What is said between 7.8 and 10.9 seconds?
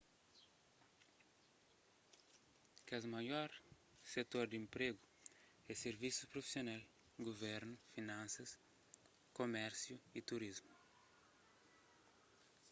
finansas kumérsiu y turismu